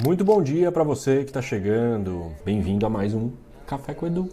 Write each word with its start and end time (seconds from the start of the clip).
Muito 0.00 0.24
bom 0.24 0.40
dia 0.40 0.70
para 0.70 0.84
você 0.84 1.24
que 1.24 1.30
está 1.30 1.42
chegando. 1.42 2.30
Bem-vindo 2.44 2.86
a 2.86 2.88
mais 2.88 3.14
um 3.14 3.32
Café 3.66 3.92
com 3.92 4.06
Edu. 4.06 4.28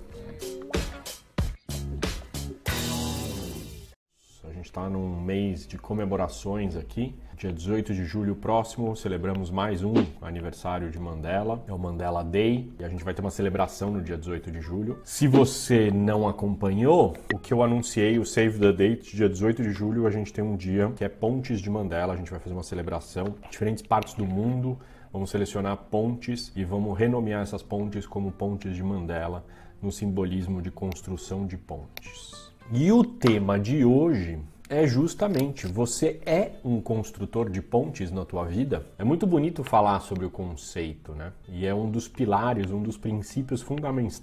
A 4.44 4.54
gente 4.54 4.66
está 4.66 4.88
num 4.88 5.20
mês 5.20 5.66
de 5.66 5.80
comemorações 5.80 6.76
aqui. 6.76 7.16
Dia 7.36 7.52
18 7.52 7.96
de 7.96 8.06
julho 8.06 8.36
próximo, 8.36 8.96
celebramos 8.96 9.50
mais 9.50 9.84
um 9.84 9.94
aniversário 10.22 10.92
de 10.92 11.00
Mandela. 11.00 11.64
É 11.68 11.74
o 11.74 11.80
Mandela 11.80 12.24
Day 12.24 12.72
e 12.80 12.84
a 12.84 12.88
gente 12.88 13.04
vai 13.04 13.16
ter 13.16 13.22
uma 13.22 13.32
celebração 13.32 13.90
no 13.90 14.04
dia 14.04 14.18
18 14.18 14.52
de 14.52 14.62
julho. 14.62 15.00
Se 15.04 15.28
você 15.28 15.90
não 15.90 16.28
acompanhou, 16.28 17.16
o 17.34 17.40
que 17.40 17.52
eu 17.52 17.64
anunciei, 17.64 18.20
o 18.20 18.26
Save 18.26 18.60
the 18.60 18.72
Date, 18.72 19.16
dia 19.16 19.28
18 19.28 19.64
de 19.64 19.72
julho, 19.72 20.06
a 20.06 20.12
gente 20.12 20.32
tem 20.32 20.44
um 20.44 20.56
dia 20.56 20.92
que 20.96 21.04
é 21.04 21.10
Pontes 21.10 21.60
de 21.60 21.72
Mandela. 21.72 22.14
A 22.14 22.16
gente 22.16 22.30
vai 22.30 22.40
fazer 22.40 22.54
uma 22.54 22.64
celebração 22.64 23.34
em 23.48 23.50
diferentes 23.50 23.82
partes 23.82 24.14
do 24.14 24.26
mundo. 24.26 24.78
Vamos 25.16 25.30
selecionar 25.30 25.78
pontes 25.78 26.52
e 26.58 26.66
vamos 26.66 27.00
renomear 27.00 27.42
essas 27.42 27.64
pontes 27.64 28.06
como 28.06 28.34
Pontes 28.34 28.76
de 28.76 28.84
Mandela, 28.84 29.46
no 29.82 29.90
simbolismo 29.90 30.62
de 30.62 30.70
construção 30.70 31.48
de 31.48 31.56
pontes. 31.56 32.52
E 32.70 32.92
o 32.92 33.02
tema 33.02 33.58
de 33.58 33.86
hoje 33.86 34.38
é 34.70 34.86
justamente 34.86 35.68
você 35.68 36.20
é 36.26 36.52
um 36.66 36.82
construtor 36.82 37.50
de 37.50 37.62
pontes 37.62 38.12
na 38.12 38.26
tua 38.26 38.44
vida. 38.44 38.86
É 39.00 39.06
muito 39.06 39.26
bonito 39.26 39.64
falar 39.64 40.02
sobre 40.02 40.26
o 40.26 40.30
conceito, 40.30 41.14
né? 41.14 41.32
E 41.48 41.66
é 41.66 41.74
um 41.74 41.90
dos 41.90 42.10
pilares, 42.10 42.70
um 42.70 42.84
dos 42.84 42.98
princípios 42.98 43.62
fundamentais 43.62 44.22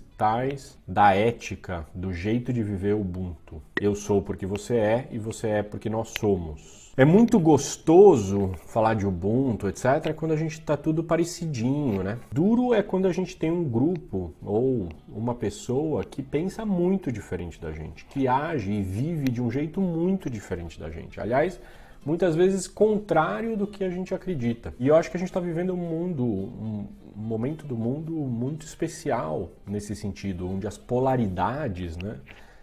da 0.87 1.15
ética, 1.17 1.85
do 1.93 2.13
jeito 2.13 2.53
de 2.53 2.63
viver 2.63 2.95
Ubuntu. 2.95 3.61
Eu 3.81 3.97
sou 3.97 4.23
porque 4.23 4.47
você 4.47 4.77
é 4.77 5.09
e 5.11 5.19
você 5.19 5.49
é 5.49 5.63
porque 5.65 5.91
nós 5.91 6.15
somos. 6.17 6.93
É 6.97 7.05
muito 7.05 7.41
gostoso 7.41 8.53
falar 8.67 8.95
de 8.95 9.05
Ubuntu, 9.05 9.67
etc., 9.67 10.15
quando 10.15 10.33
a 10.33 10.37
gente 10.37 10.61
está 10.61 10.77
tudo 10.77 11.03
parecidinho, 11.03 12.05
né? 12.05 12.19
Duro 12.31 12.73
é 12.73 12.83
quando 12.83 13.09
a 13.09 13.13
gente 13.13 13.35
tem 13.37 13.51
um 13.51 13.65
grupo 13.65 14.33
ou 14.41 14.89
uma 15.09 15.35
pessoa 15.35 16.05
que 16.05 16.23
pensa 16.23 16.65
muito 16.65 17.11
diferente 17.11 17.61
da 17.61 17.73
gente, 17.73 18.05
que 18.05 18.29
age 18.29 18.71
e 18.71 18.83
vive 18.83 19.25
de 19.25 19.43
um 19.43 19.51
jeito 19.51 19.81
muito 19.81 20.31
diferente 20.31 20.79
da 20.79 20.91
gente. 20.91 21.19
Aliás, 21.19 21.59
muitas 22.05 22.35
vezes 22.35 22.67
contrário 22.67 23.57
do 23.57 23.67
que 23.67 23.85
a 23.85 23.91
gente 23.91 24.15
acredita. 24.15 24.75
E 24.79 24.89
eu 24.89 24.97
acho 24.97 25.11
que 25.11 25.17
a 25.17 25.21
gente 25.21 25.29
está 25.29 25.41
vivendo 25.41 25.73
um 25.73 25.77
mundo, 25.77 26.25
um 26.25 26.87
momento 27.15 27.67
do 27.67 27.77
mundo 27.77 28.13
muito 28.13 28.67
especial 28.67 29.51
nesse 29.67 29.95
sentido, 29.95 30.49
onde 30.49 30.67
as 30.67 30.77
polaridades, 30.77 31.97
né? 31.97 32.19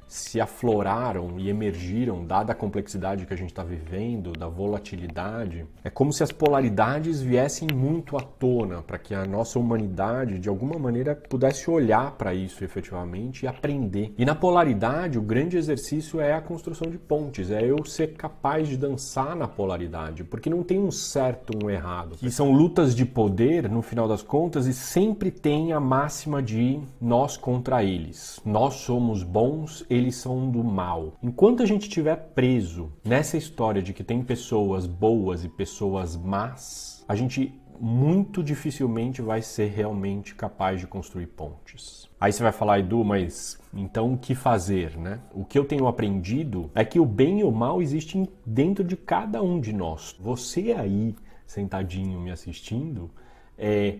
Se 0.09 0.41
afloraram 0.41 1.39
e 1.39 1.49
emergiram, 1.49 2.25
dada 2.25 2.51
a 2.51 2.55
complexidade 2.55 3.27
que 3.27 3.33
a 3.33 3.37
gente 3.37 3.51
está 3.51 3.63
vivendo, 3.63 4.33
da 4.33 4.47
volatilidade, 4.47 5.67
é 5.83 5.89
como 5.89 6.11
se 6.11 6.23
as 6.23 6.31
polaridades 6.31 7.21
viessem 7.21 7.67
muito 7.71 8.17
à 8.17 8.21
tona 8.21 8.81
para 8.81 8.97
que 8.97 9.13
a 9.13 9.23
nossa 9.23 9.59
humanidade, 9.59 10.39
de 10.39 10.49
alguma 10.49 10.79
maneira, 10.79 11.15
pudesse 11.15 11.69
olhar 11.69 12.13
para 12.13 12.33
isso 12.33 12.63
efetivamente 12.63 13.43
e 13.43 13.47
aprender. 13.47 14.11
E 14.17 14.25
na 14.25 14.33
polaridade, 14.33 15.19
o 15.19 15.21
grande 15.21 15.57
exercício 15.57 16.19
é 16.19 16.33
a 16.33 16.41
construção 16.41 16.89
de 16.89 16.97
pontes, 16.97 17.51
é 17.51 17.63
eu 17.63 17.85
ser 17.85 18.13
capaz 18.13 18.67
de 18.67 18.77
dançar 18.77 19.35
na 19.35 19.47
polaridade, 19.47 20.23
porque 20.23 20.49
não 20.49 20.63
tem 20.63 20.79
um 20.79 20.91
certo 20.91 21.53
um 21.63 21.69
errado. 21.69 22.15
E 22.21 22.31
são 22.31 22.51
lutas 22.51 22.95
de 22.95 23.05
poder, 23.05 23.69
no 23.69 23.83
final 23.83 24.07
das 24.07 24.23
contas, 24.23 24.65
e 24.65 24.73
sempre 24.73 25.29
tem 25.29 25.71
a 25.71 25.79
máxima 25.79 26.41
de 26.41 26.79
nós 26.99 27.37
contra 27.37 27.83
eles. 27.83 28.39
Nós 28.43 28.75
somos 28.75 29.21
bons, 29.21 29.85
eles 29.87 29.98
são 30.11 30.49
do 30.49 30.63
mal. 30.63 31.13
Enquanto 31.21 31.61
a 31.61 31.65
gente 31.65 31.83
estiver 31.83 32.15
preso 32.15 32.91
nessa 33.03 33.37
história 33.37 33.81
de 33.81 33.93
que 33.93 34.03
tem 34.03 34.23
pessoas 34.23 34.85
boas 34.85 35.43
e 35.43 35.49
pessoas 35.49 36.15
más, 36.15 37.03
a 37.07 37.15
gente 37.15 37.53
muito 37.79 38.43
dificilmente 38.43 39.21
vai 39.21 39.41
ser 39.41 39.67
realmente 39.67 40.35
capaz 40.35 40.79
de 40.79 40.87
construir 40.87 41.27
pontes. 41.27 42.09
Aí 42.19 42.33
você 42.33 42.43
vai 42.43 42.51
falar, 42.51 42.79
Edu, 42.79 43.03
mas 43.03 43.57
então 43.73 44.13
o 44.13 44.17
que 44.17 44.35
fazer, 44.35 44.97
né? 44.97 45.19
O 45.33 45.45
que 45.45 45.57
eu 45.57 45.63
tenho 45.63 45.87
aprendido 45.87 46.69
é 46.75 46.83
que 46.83 46.99
o 46.99 47.05
bem 47.05 47.39
e 47.39 47.43
o 47.43 47.51
mal 47.51 47.81
existem 47.81 48.27
dentro 48.45 48.83
de 48.83 48.97
cada 48.97 49.41
um 49.41 49.59
de 49.59 49.71
nós. 49.71 50.15
Você 50.19 50.73
aí, 50.73 51.15
sentadinho 51.45 52.19
me 52.19 52.31
assistindo, 52.31 53.09
é 53.57 53.99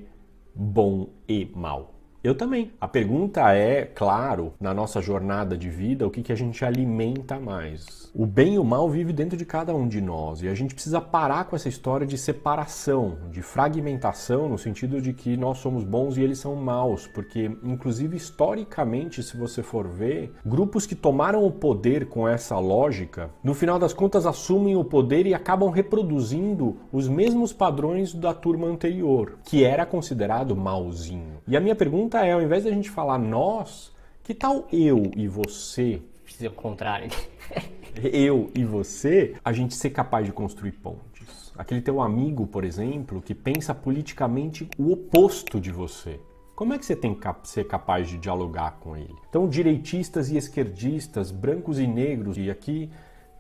bom 0.54 1.10
e 1.28 1.50
mal. 1.56 1.99
Eu 2.22 2.36
também. 2.36 2.74
A 2.82 2.88
pergunta 2.88 3.54
é, 3.54 3.86
claro, 3.86 4.54
na 4.60 4.74
nossa 4.74 5.02
jornada 5.02 5.58
de 5.58 5.70
vida, 5.70 6.06
o 6.06 6.12
que, 6.12 6.22
que 6.22 6.34
a 6.34 6.36
gente 6.36 6.66
alimenta 6.66 7.40
mais? 7.40 8.12
O 8.14 8.26
bem 8.26 8.56
e 8.56 8.60
o 8.60 8.64
mal 8.64 8.90
vive 8.90 9.14
dentro 9.14 9.38
de 9.38 9.46
cada 9.46 9.74
um 9.74 9.88
de 9.88 10.02
nós 10.02 10.42
e 10.42 10.50
a 10.50 10.54
gente 10.54 10.74
precisa 10.74 11.00
parar 11.00 11.46
com 11.46 11.56
essa 11.56 11.70
história 11.70 12.06
de 12.06 12.18
separação, 12.18 13.18
de 13.32 13.42
fragmentação, 13.42 14.50
no 14.50 14.58
sentido 14.58 15.02
de 15.02 15.14
que 15.14 15.38
nós 15.38 15.60
somos 15.60 15.86
bons 15.86 16.18
e 16.18 16.22
eles 16.22 16.40
são 16.40 16.56
maus, 16.56 17.08
porque, 17.08 17.52
inclusive, 17.64 18.18
historicamente, 18.18 19.24
se 19.24 19.38
você 19.38 19.64
for 19.64 19.88
ver, 19.88 20.34
grupos 20.46 20.86
que 20.86 20.96
tomaram 20.96 21.46
o 21.46 21.52
poder 21.52 22.08
com 22.08 22.28
essa 22.28 22.60
lógica, 22.60 23.30
no 23.42 23.54
final 23.54 23.80
das 23.80 23.94
contas 23.94 24.26
assumem 24.26 24.76
o 24.76 24.84
poder 24.84 25.26
e 25.26 25.34
acabam 25.34 25.70
reproduzindo 25.70 26.78
os 26.92 27.08
mesmos 27.08 27.54
padrões 27.54 28.14
da 28.14 28.34
turma 28.34 28.68
anterior, 28.68 29.38
que 29.46 29.64
era 29.64 29.86
considerado 29.86 30.54
malzinho. 30.54 31.38
E 31.48 31.56
a 31.56 31.62
minha 31.62 31.76
pergunta 31.76 32.09
pergunta 32.10 32.26
é, 32.26 32.32
ao 32.32 32.42
invés 32.42 32.64
da 32.64 32.72
gente 32.72 32.90
falar 32.90 33.20
nós, 33.20 33.92
que 34.24 34.34
tal 34.34 34.68
eu 34.74 35.12
e 35.16 35.28
você? 35.28 36.02
Fiz 36.26 36.42
o 36.42 36.52
contrário. 36.52 37.10
eu 37.96 38.50
e 38.56 38.66
você, 38.66 39.36
a 39.46 39.54
gente 39.54 39.76
ser 39.76 39.92
capaz 39.92 40.26
de 40.26 40.32
construir 40.32 40.72
pontes. 40.72 41.54
Aquele 41.56 41.82
teu 41.82 42.02
amigo, 42.02 42.48
por 42.48 42.64
exemplo, 42.64 43.22
que 43.22 43.36
pensa 43.36 43.76
politicamente 43.76 44.68
o 44.78 44.92
oposto 44.92 45.60
de 45.60 45.72
você. 45.72 46.20
Como 46.56 46.74
é 46.74 46.80
que 46.80 46.86
você 46.86 46.96
tem 46.96 47.14
que 47.14 47.28
ser 47.44 47.68
capaz 47.68 48.10
de 48.10 48.18
dialogar 48.18 48.80
com 48.80 48.98
ele? 48.98 49.16
Então, 49.30 49.48
direitistas 49.48 50.32
e 50.32 50.38
esquerdistas, 50.38 51.32
brancos 51.32 51.80
e 51.80 51.86
negros, 51.86 52.38
e 52.38 52.50
aqui 52.50 52.90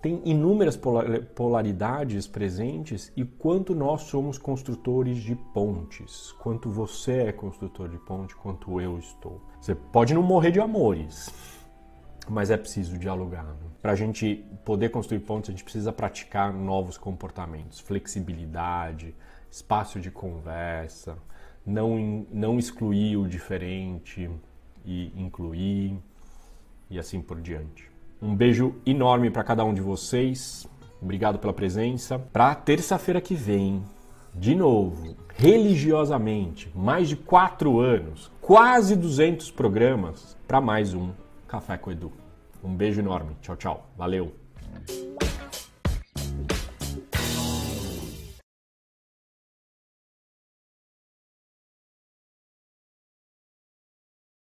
tem 0.01 0.21
inúmeras 0.23 0.79
polaridades 1.35 2.25
presentes 2.25 3.11
e 3.17 3.25
quanto 3.25 3.75
nós 3.75 4.03
somos 4.03 4.37
construtores 4.37 5.17
de 5.17 5.35
pontes, 5.35 6.31
quanto 6.33 6.69
você 6.69 7.23
é 7.23 7.31
construtor 7.33 7.89
de 7.89 7.97
ponte, 7.97 8.35
quanto 8.35 8.79
eu 8.79 8.97
estou. 8.97 9.41
Você 9.59 9.75
pode 9.75 10.13
não 10.13 10.23
morrer 10.23 10.51
de 10.51 10.59
amores, 10.61 11.33
mas 12.29 12.49
é 12.49 12.55
preciso 12.55 12.97
dialogar. 12.97 13.43
Né? 13.43 13.55
Para 13.81 13.91
a 13.91 13.95
gente 13.95 14.45
poder 14.63 14.89
construir 14.89 15.19
pontes, 15.19 15.49
a 15.49 15.51
gente 15.51 15.63
precisa 15.63 15.91
praticar 15.91 16.53
novos 16.53 16.97
comportamentos, 16.97 17.81
flexibilidade, 17.81 19.13
espaço 19.51 19.99
de 19.99 20.09
conversa, 20.09 21.17
não, 21.65 22.25
não 22.31 22.57
excluir 22.57 23.17
o 23.17 23.27
diferente 23.27 24.29
e 24.85 25.11
incluir 25.21 25.99
e 26.89 26.97
assim 26.97 27.21
por 27.21 27.41
diante. 27.41 27.89
Um 28.21 28.35
beijo 28.35 28.75
enorme 28.85 29.29
para 29.29 29.43
cada 29.43 29.63
um 29.63 29.73
de 29.73 29.81
vocês. 29.81 30.67
Obrigado 31.01 31.39
pela 31.39 31.53
presença. 31.53 32.19
Para 32.19 32.53
terça-feira 32.53 33.21
que 33.21 33.33
vem, 33.33 33.81
de 34.35 34.53
novo, 34.53 35.15
religiosamente, 35.35 36.69
mais 36.75 37.07
de 37.07 37.15
quatro 37.15 37.79
anos, 37.79 38.29
quase 38.41 38.95
200 38.95 39.51
programas 39.51 40.37
para 40.45 40.59
mais 40.59 40.93
um 40.93 41.11
Café 41.47 41.77
com 41.77 41.91
Edu. 41.91 42.11
Um 42.61 42.75
beijo 42.75 42.99
enorme. 42.99 43.31
Tchau, 43.41 43.55
tchau. 43.55 43.89
Valeu. 43.97 44.33